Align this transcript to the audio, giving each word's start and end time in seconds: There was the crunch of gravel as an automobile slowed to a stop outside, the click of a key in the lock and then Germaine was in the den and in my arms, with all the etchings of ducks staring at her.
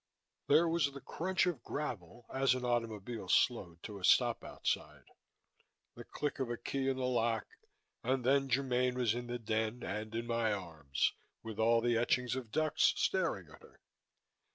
There 0.47 0.67
was 0.67 0.91
the 0.91 0.99
crunch 0.99 1.45
of 1.45 1.61
gravel 1.61 2.25
as 2.33 2.55
an 2.55 2.65
automobile 2.65 3.29
slowed 3.29 3.83
to 3.83 3.99
a 3.99 4.03
stop 4.03 4.43
outside, 4.43 5.03
the 5.93 6.03
click 6.05 6.39
of 6.39 6.49
a 6.49 6.57
key 6.57 6.89
in 6.89 6.97
the 6.97 7.05
lock 7.05 7.45
and 8.03 8.23
then 8.25 8.49
Germaine 8.49 8.95
was 8.95 9.13
in 9.13 9.27
the 9.27 9.37
den 9.37 9.83
and 9.83 10.15
in 10.15 10.25
my 10.25 10.53
arms, 10.53 11.13
with 11.43 11.59
all 11.59 11.81
the 11.81 11.97
etchings 11.99 12.35
of 12.35 12.49
ducks 12.51 12.93
staring 12.97 13.47
at 13.51 13.61
her. 13.61 13.79